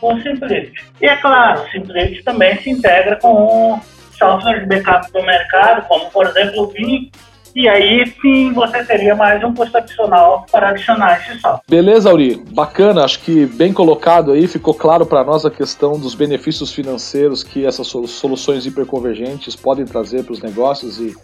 com 0.00 0.14
o 0.14 0.22
Simplicity. 0.22 0.84
E 1.00 1.06
é 1.06 1.16
claro, 1.16 1.62
o 1.62 1.70
Simplicity 1.70 2.22
também 2.22 2.56
se 2.58 2.70
integra 2.70 3.16
com 3.16 3.80
software 4.12 4.60
de 4.60 4.66
backup 4.66 5.10
do 5.12 5.22
mercado, 5.22 5.86
como 5.86 6.10
por 6.10 6.26
exemplo 6.26 6.62
o 6.62 6.66
Vim, 6.68 7.10
e 7.54 7.68
aí 7.68 8.12
sim 8.20 8.52
você 8.52 8.84
teria 8.84 9.14
mais 9.14 9.42
um 9.42 9.54
custo 9.54 9.76
adicional 9.76 10.46
para 10.50 10.70
adicionar 10.70 11.20
esse 11.20 11.40
software. 11.40 11.62
Beleza, 11.68 12.10
Auri. 12.10 12.42
Bacana, 12.50 13.04
acho 13.04 13.20
que 13.20 13.46
bem 13.46 13.72
colocado 13.72 14.32
aí, 14.32 14.46
ficou 14.46 14.74
claro 14.74 15.06
para 15.06 15.24
nós 15.24 15.44
a 15.44 15.50
questão 15.50 15.98
dos 15.98 16.14
benefícios 16.14 16.72
financeiros 16.72 17.42
que 17.42 17.66
essas 17.66 17.86
soluções 17.86 18.66
hiperconvergentes 18.66 19.56
podem 19.56 19.84
trazer 19.84 20.24
para 20.24 20.32
os 20.32 20.40
negócios 20.40 20.98
e, 20.98 21.14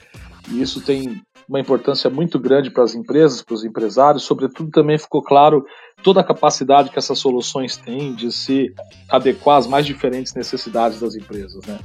e 0.51 0.61
isso 0.61 0.81
tem 0.81 1.23
uma 1.49 1.61
importância 1.61 2.09
muito 2.09 2.39
grande 2.39 2.71
para 2.71 2.83
as 2.83 2.95
empresas, 2.95 3.43
para 3.43 3.55
os 3.55 3.65
empresários, 3.65 4.25
sobretudo 4.25 4.71
também 4.71 4.99
ficou 4.99 5.23
claro 5.23 5.65
toda 6.03 6.21
a 6.21 6.25
capacidade 6.25 6.91
que 6.91 6.99
essas 6.99 7.19
soluções 7.19 7.77
têm 7.77 8.15
de 8.15 8.33
se 8.33 8.73
adequar 9.09 9.59
às 9.59 9.67
mais 9.67 9.87
diferentes 9.87 10.35
necessidades 10.35 11.01
das 11.01 11.15
empresas. 11.15 11.65
Né? 11.67 11.79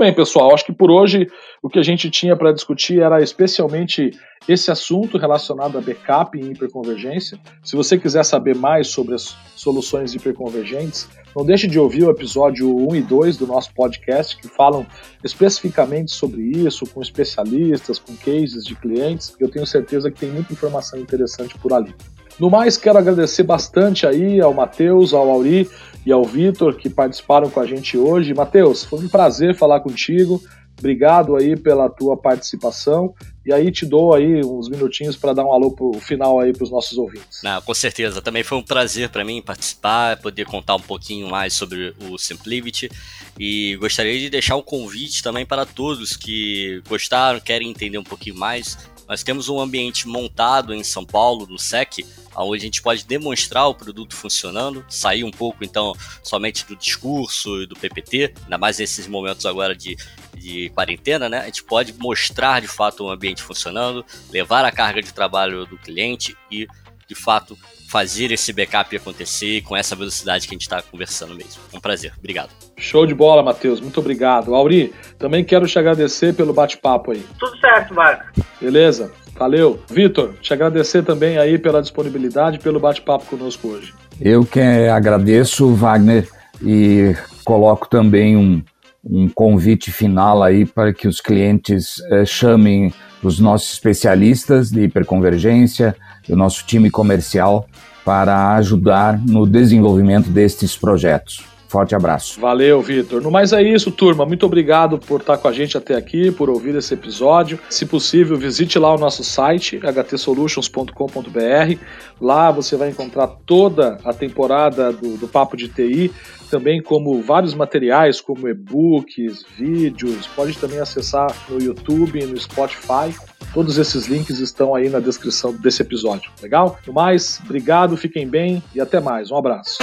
Bem, 0.00 0.14
pessoal. 0.14 0.54
Acho 0.54 0.64
que 0.64 0.72
por 0.72 0.90
hoje 0.90 1.30
o 1.62 1.68
que 1.68 1.78
a 1.78 1.82
gente 1.82 2.10
tinha 2.10 2.34
para 2.34 2.52
discutir 2.52 3.00
era 3.00 3.22
especialmente 3.22 4.18
esse 4.48 4.70
assunto 4.70 5.18
relacionado 5.18 5.76
a 5.76 5.80
backup 5.82 6.38
e 6.38 6.52
hiperconvergência. 6.52 7.38
Se 7.62 7.76
você 7.76 7.98
quiser 7.98 8.24
saber 8.24 8.56
mais 8.56 8.88
sobre 8.88 9.14
as 9.14 9.36
soluções 9.54 10.14
hiperconvergentes, 10.14 11.06
não 11.36 11.44
deixe 11.44 11.66
de 11.66 11.78
ouvir 11.78 12.04
o 12.04 12.10
episódio 12.10 12.74
1 12.90 12.96
e 12.96 13.02
2 13.02 13.36
do 13.36 13.46
nosso 13.46 13.74
podcast, 13.74 14.38
que 14.38 14.48
falam 14.48 14.86
especificamente 15.22 16.12
sobre 16.12 16.40
isso, 16.40 16.86
com 16.86 17.02
especialistas, 17.02 17.98
com 17.98 18.16
cases 18.16 18.64
de 18.64 18.74
clientes. 18.74 19.36
Eu 19.38 19.50
tenho 19.50 19.66
certeza 19.66 20.10
que 20.10 20.20
tem 20.20 20.30
muita 20.30 20.50
informação 20.50 20.98
interessante 20.98 21.58
por 21.58 21.74
ali. 21.74 21.94
No 22.38 22.48
mais, 22.48 22.78
quero 22.78 22.96
agradecer 22.96 23.42
bastante 23.42 24.06
aí 24.06 24.40
ao 24.40 24.54
Matheus, 24.54 25.12
ao 25.12 25.28
Auri 25.28 25.68
e 26.04 26.12
ao 26.12 26.24
Vitor 26.24 26.76
que 26.76 26.88
participaram 26.88 27.50
com 27.50 27.60
a 27.60 27.66
gente 27.66 27.96
hoje. 27.96 28.34
Matheus, 28.34 28.84
foi 28.84 29.00
um 29.00 29.08
prazer 29.08 29.54
falar 29.54 29.80
contigo. 29.80 30.40
Obrigado 30.78 31.36
aí 31.36 31.56
pela 31.56 31.90
tua 31.90 32.16
participação. 32.16 33.14
E 33.44 33.52
aí 33.52 33.70
te 33.70 33.84
dou 33.84 34.14
aí 34.14 34.42
uns 34.42 34.68
minutinhos 34.68 35.14
para 35.14 35.34
dar 35.34 35.44
um 35.44 35.52
alô 35.52 35.70
pro 35.72 35.92
final 36.00 36.40
aí 36.40 36.52
para 36.52 36.64
os 36.64 36.70
nossos 36.70 36.96
ouvintes. 36.96 37.40
Não, 37.42 37.60
com 37.60 37.74
certeza. 37.74 38.22
Também 38.22 38.42
foi 38.42 38.56
um 38.56 38.62
prazer 38.62 39.10
para 39.10 39.24
mim 39.24 39.42
participar, 39.42 40.18
poder 40.18 40.46
contar 40.46 40.76
um 40.76 40.80
pouquinho 40.80 41.28
mais 41.28 41.52
sobre 41.52 41.94
o 42.08 42.16
Simplivity. 42.16 42.90
E 43.38 43.76
gostaria 43.76 44.18
de 44.18 44.30
deixar 44.30 44.56
um 44.56 44.62
convite 44.62 45.22
também 45.22 45.44
para 45.44 45.66
todos 45.66 46.16
que 46.16 46.82
gostaram, 46.88 47.40
querem 47.40 47.70
entender 47.70 47.98
um 47.98 48.04
pouquinho 48.04 48.36
mais. 48.36 48.78
Nós 49.10 49.24
temos 49.24 49.48
um 49.48 49.58
ambiente 49.58 50.06
montado 50.06 50.72
em 50.72 50.84
São 50.84 51.04
Paulo, 51.04 51.44
no 51.44 51.58
SEC, 51.58 52.06
onde 52.36 52.60
a 52.60 52.64
gente 52.64 52.80
pode 52.80 53.04
demonstrar 53.04 53.66
o 53.66 53.74
produto 53.74 54.14
funcionando, 54.14 54.84
sair 54.88 55.24
um 55.24 55.32
pouco 55.32 55.64
então 55.64 55.96
somente 56.22 56.64
do 56.64 56.76
discurso 56.76 57.60
e 57.60 57.66
do 57.66 57.74
PPT, 57.74 58.32
ainda 58.44 58.56
mais 58.56 58.78
nesses 58.78 59.08
momentos 59.08 59.44
agora 59.46 59.74
de, 59.74 59.96
de 60.36 60.70
quarentena, 60.70 61.28
né? 61.28 61.40
A 61.40 61.46
gente 61.46 61.64
pode 61.64 61.92
mostrar 61.94 62.60
de 62.60 62.68
fato 62.68 63.02
o 63.02 63.10
ambiente 63.10 63.42
funcionando, 63.42 64.06
levar 64.30 64.64
a 64.64 64.70
carga 64.70 65.02
de 65.02 65.12
trabalho 65.12 65.66
do 65.66 65.76
cliente 65.76 66.36
e 66.48 66.68
de 67.08 67.14
fato 67.16 67.58
fazer 67.90 68.30
esse 68.30 68.52
backup 68.52 68.94
acontecer 68.96 69.62
com 69.62 69.76
essa 69.76 69.96
velocidade 69.96 70.46
que 70.46 70.54
a 70.54 70.56
gente 70.56 70.62
está 70.62 70.80
conversando 70.80 71.34
mesmo. 71.34 71.60
Um 71.74 71.80
prazer, 71.80 72.12
obrigado. 72.16 72.50
Show 72.76 73.04
de 73.04 73.12
bola, 73.12 73.42
Matheus, 73.42 73.80
muito 73.80 73.98
obrigado. 73.98 74.54
Auri, 74.54 74.94
também 75.18 75.42
quero 75.44 75.66
te 75.66 75.76
agradecer 75.76 76.32
pelo 76.32 76.52
bate-papo 76.52 77.10
aí. 77.10 77.24
Tudo 77.36 77.58
certo, 77.58 77.92
Wagner. 77.92 78.26
Beleza, 78.60 79.10
valeu. 79.36 79.80
Vitor, 79.90 80.34
te 80.40 80.54
agradecer 80.54 81.02
também 81.02 81.36
aí 81.36 81.58
pela 81.58 81.82
disponibilidade 81.82 82.58
e 82.58 82.60
pelo 82.60 82.78
bate-papo 82.78 83.26
conosco 83.26 83.66
hoje. 83.66 83.92
Eu 84.20 84.44
que 84.44 84.60
agradeço, 84.60 85.74
Wagner, 85.74 86.28
e 86.62 87.12
coloco 87.44 87.88
também 87.88 88.36
um, 88.36 88.62
um 89.04 89.28
convite 89.28 89.90
final 89.90 90.44
aí 90.44 90.64
para 90.64 90.92
que 90.92 91.08
os 91.08 91.20
clientes 91.20 92.00
eh, 92.12 92.24
chamem 92.24 92.94
os 93.20 93.40
nossos 93.40 93.72
especialistas 93.72 94.70
de 94.70 94.82
hiperconvergência, 94.82 95.96
o 96.32 96.36
nosso 96.36 96.64
time 96.66 96.90
comercial 96.90 97.66
para 98.04 98.54
ajudar 98.56 99.18
no 99.18 99.46
desenvolvimento 99.46 100.30
destes 100.30 100.76
projetos. 100.76 101.49
Forte 101.70 101.94
abraço. 101.94 102.40
Valeu, 102.40 102.82
Vitor. 102.82 103.22
No 103.22 103.30
mais 103.30 103.52
é 103.52 103.62
isso, 103.62 103.92
turma. 103.92 104.26
Muito 104.26 104.44
obrigado 104.44 104.98
por 104.98 105.20
estar 105.20 105.38
com 105.38 105.46
a 105.46 105.52
gente 105.52 105.78
até 105.78 105.94
aqui, 105.94 106.32
por 106.32 106.50
ouvir 106.50 106.74
esse 106.74 106.94
episódio. 106.94 107.60
Se 107.70 107.86
possível, 107.86 108.36
visite 108.36 108.76
lá 108.76 108.92
o 108.92 108.98
nosso 108.98 109.22
site, 109.22 109.78
htsolutions.com.br. 109.78 111.78
Lá 112.20 112.50
você 112.50 112.74
vai 112.74 112.88
encontrar 112.88 113.28
toda 113.46 113.98
a 114.04 114.12
temporada 114.12 114.92
do, 114.92 115.16
do 115.16 115.28
Papo 115.28 115.56
de 115.56 115.68
TI, 115.68 116.12
também 116.50 116.82
como 116.82 117.22
vários 117.22 117.54
materiais, 117.54 118.20
como 118.20 118.48
e-books, 118.48 119.44
vídeos. 119.56 120.26
Pode 120.26 120.58
também 120.58 120.80
acessar 120.80 121.32
no 121.48 121.62
YouTube 121.62 122.26
no 122.26 122.36
Spotify. 122.36 123.14
Todos 123.54 123.78
esses 123.78 124.08
links 124.08 124.40
estão 124.40 124.74
aí 124.74 124.88
na 124.88 124.98
descrição 124.98 125.52
desse 125.52 125.82
episódio. 125.82 126.32
Legal? 126.42 126.80
No 126.84 126.92
mais, 126.92 127.40
obrigado, 127.44 127.96
fiquem 127.96 128.26
bem 128.26 128.60
e 128.74 128.80
até 128.80 128.98
mais. 128.98 129.30
Um 129.30 129.36
abraço. 129.36 129.78